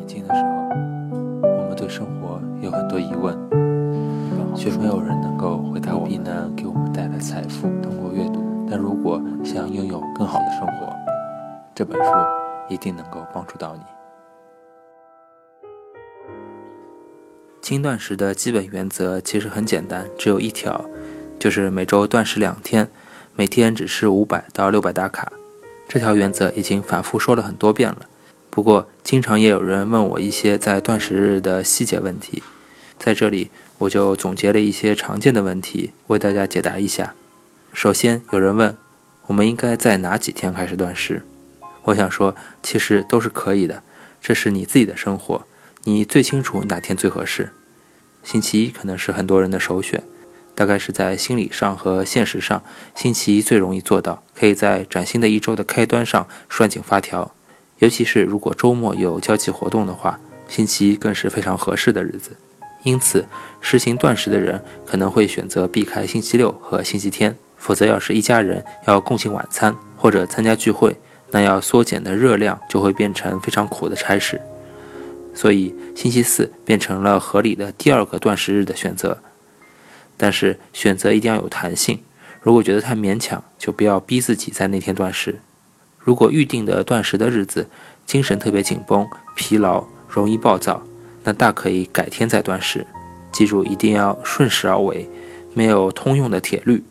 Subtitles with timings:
[0.00, 0.48] 年轻的时候，
[1.42, 3.36] 我们对生活有很多疑问，
[4.56, 7.68] 却没有人能够回答我们能给我们带来财富。
[7.82, 10.96] 通过阅读，但如果想拥有更好的生活，
[11.74, 12.10] 这本书
[12.70, 13.82] 一定能够帮助到你。
[17.60, 20.86] 轻断食的基本原则其实很简单，只有一条，
[21.38, 22.88] 就是每周断食两天，
[23.36, 25.30] 每天只吃五百到六百大卡。
[25.86, 27.98] 这条原则已经反复说了很多遍了。
[28.50, 32.42] 不过，经常也有人问我一些在断食日的细节问题，
[32.98, 37.14] 在这里我就总结了一些常见的问题，为大家解答一下。
[37.72, 38.76] 首先，有人问
[39.28, 41.22] 我们应该在哪几天开始断食？
[41.84, 43.84] 我想说，其实都是可以的，
[44.20, 45.46] 这是你自己的生活。
[45.84, 47.52] 你最清楚哪天最合适。
[48.22, 50.02] 星期一可能是很多人的首选，
[50.54, 52.62] 大概是在心理上和现实上，
[52.94, 57.32] 星期一最容易做到，可以在崭新的一周的开端上拴紧发条。
[57.80, 62.30] 尤其是如果周末有交际活动的话，星期一更是非常合适的日子。
[62.82, 63.26] 因此，
[63.60, 70.96] 实行断食的人可能会选择避开星期六和星期天，否则要是一家人要共进晚餐或者参加聚会，
[71.30, 74.40] 那要缩减的热量就会变成非常苦的差事。
[75.34, 79.18] 所以，星期四变成了合理的第二个断食日的选择。
[80.16, 82.00] 但是，选择一定要有弹性。
[82.42, 85.40] 如果觉得太勉强，就不要逼自己在那天断食。
[86.02, 87.68] 如果预定的断食的日子
[88.06, 89.06] 精神特别紧绷、
[89.36, 90.82] 疲劳、容易暴躁，
[91.22, 92.86] 那大可以改天再断食。
[93.30, 95.08] 记住，一定要顺势而为，
[95.54, 96.82] 没有通用的铁律，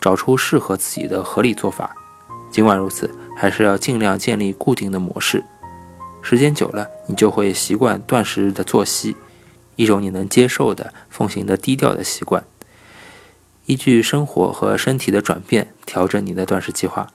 [0.00, 1.96] 找出适合自己的合理做法。
[2.50, 5.42] 尽管如此，还是要尽量建立固定的模式。
[6.22, 9.16] 时间久了，你就会习惯断食日的作息，
[9.76, 12.44] 一种你能接受的、奉行的低调的习惯。
[13.66, 17.08] 依据生活和身体的转变，调整你的断食计划，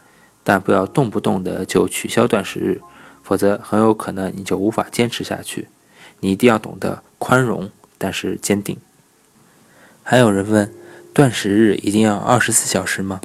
[0.44, 2.82] 但不要动不动的就取消断食日，
[3.24, 5.68] 否则很有可能你就无法坚持下去。
[6.20, 8.78] 你一定要懂得宽容，但是坚定。
[10.04, 10.72] 还有人问，
[11.14, 13.22] 断食日一定要二十四小时吗？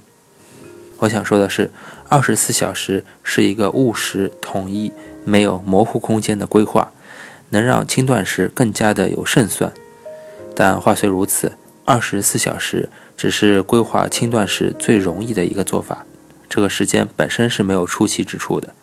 [0.98, 1.70] 我想说的是，
[2.08, 4.92] 二十四小时是一个务实、统一。
[5.24, 6.90] 没有模糊空间的规划，
[7.50, 9.70] 能让轻断食更加的有胜算。
[10.56, 11.52] 但话虽如此，
[11.84, 16.06] 二十四小时只是规划轻断食最容易的一个做法。
[16.48, 18.74] 这个时间本身是没有出奇之处的，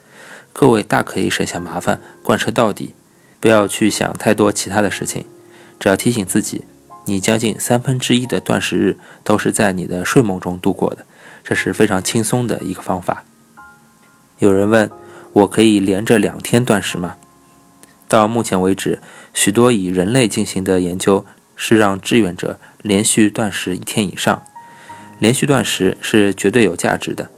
[0.54, 2.94] 各位大可以省下麻烦，贯彻到底，
[3.40, 5.26] 不要去想太多其他的事情。
[5.80, 6.64] 只要提醒自己，
[7.06, 11.06] 你将近三分之一的断食日都是在你的睡梦中度过的，
[11.44, 13.24] 这是非常轻松的一个方法。
[14.40, 14.90] 有人问。
[15.36, 17.18] 我可以连着两天断食吗？
[18.08, 19.02] 到目前为止，
[19.34, 21.26] 许多以人类进行的研究
[21.58, 24.44] 是让志愿者连续断食一天以上。
[25.20, 27.30] 连续断食是绝对有价值的，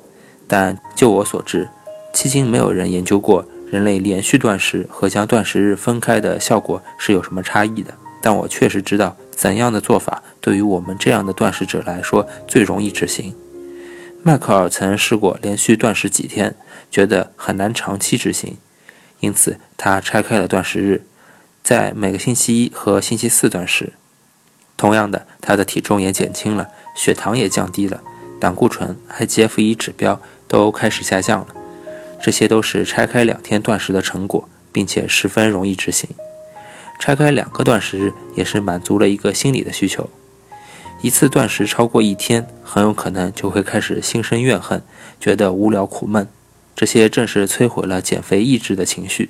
[0.47, 1.69] 但就我所知，
[2.13, 7.93] 迄今没有人研究过人类连续断食和将断食日分开的效果是有什么差异的。
[8.21, 13.35] 但我确实知道怎样的做法对于我们这样的断食者来说最容易执行。
[14.23, 16.55] 迈克尔曾试过连续断食几天，
[16.89, 18.57] 觉得很难长期执行，
[19.19, 21.03] 因此他拆开了断食日，
[21.63, 23.93] 在每个星期一和星期四断食。
[24.75, 28.01] 同样的，他的体重也减轻了，血糖也降低了，
[28.39, 31.47] 胆固醇、IGF-1 指标都开始下降了。
[32.21, 36.09] 这些都是拆开两天断食的成果，并且十分容易执行。
[36.99, 40.09] 拆开两个断食日也是满足了一个心理的需求。
[41.03, 44.81] 一次断食超过一天，很有可能就会开始心生怨恨，
[45.19, 46.27] 觉得无聊苦闷。
[46.75, 49.29] 这些正是摧毁了减肥意志的情绪。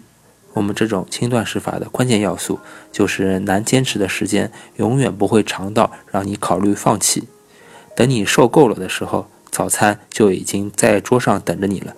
[0.53, 2.59] 我们这种轻断食法的关键要素，
[2.91, 7.27] 就是难坚持的时间永远不会长到让你考虑放弃。
[7.97, 11.95] 等你受够了的时候，早餐就已经在桌上等着你了，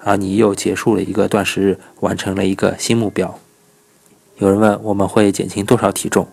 [0.00, 3.38] 而你又结束了一个断食日，完成了一个新目标。
[4.36, 6.28] 有人问我们会减轻多少体重？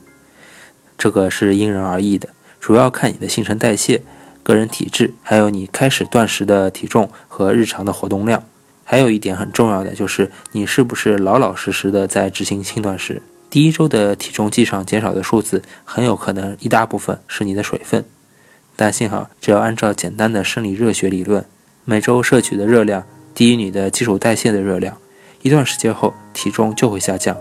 [0.98, 2.28] 这个是因人而异的。
[2.60, 4.04] 主要看你的新陈代谢、
[4.44, 8.44] 个人体质，还有你开始断食的体重和日常的活动量。
[8.84, 13.22] 还有一点很重要的就是你是不是老老实实的在执行轻断食。
[13.50, 18.04] 第一周的体重计上减少的数字，很有可能一大部分是你的水分。
[18.78, 21.44] 但幸好，只要按照简单的生理热学理论，
[21.84, 23.04] 每周摄取的热量
[23.36, 24.98] 低于你的基础代谢的热量，
[25.42, 27.36] 一段时间后体重就会下降。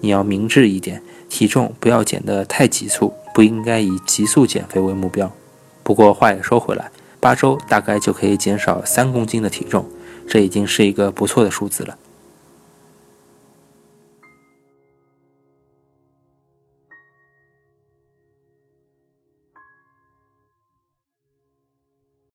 [0.00, 3.14] 你要明智一点，体重不要减得太急促。
[3.34, 5.32] 不应该以急速减肥为目标。
[5.82, 9.86] 不过话也说回来，八周大概就可以减少三公斤的体重，
[10.28, 11.96] 这已经是一个不错的数字了。